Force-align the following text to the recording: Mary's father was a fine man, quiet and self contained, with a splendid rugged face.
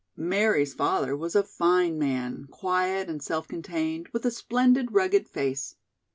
Mary's 0.17 0.73
father 0.73 1.15
was 1.15 1.35
a 1.35 1.43
fine 1.43 1.95
man, 1.99 2.47
quiet 2.49 3.07
and 3.07 3.21
self 3.21 3.47
contained, 3.47 4.07
with 4.07 4.25
a 4.25 4.31
splendid 4.31 4.91
rugged 4.95 5.27
face. 5.27 5.75